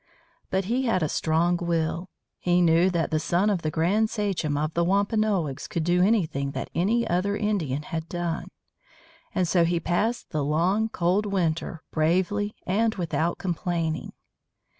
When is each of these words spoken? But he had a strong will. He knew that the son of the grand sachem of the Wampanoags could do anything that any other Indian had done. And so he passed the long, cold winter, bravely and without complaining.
But 0.49 0.65
he 0.65 0.85
had 0.87 1.03
a 1.03 1.07
strong 1.07 1.57
will. 1.57 2.09
He 2.39 2.59
knew 2.63 2.89
that 2.89 3.11
the 3.11 3.19
son 3.19 3.51
of 3.51 3.61
the 3.61 3.69
grand 3.69 4.09
sachem 4.09 4.57
of 4.57 4.73
the 4.73 4.83
Wampanoags 4.83 5.67
could 5.67 5.83
do 5.83 6.01
anything 6.01 6.53
that 6.53 6.71
any 6.73 7.07
other 7.07 7.37
Indian 7.37 7.83
had 7.83 8.09
done. 8.09 8.47
And 9.35 9.47
so 9.47 9.63
he 9.63 9.79
passed 9.79 10.31
the 10.31 10.43
long, 10.43 10.89
cold 10.89 11.27
winter, 11.27 11.83
bravely 11.91 12.55
and 12.65 12.95
without 12.95 13.37
complaining. 13.37 14.13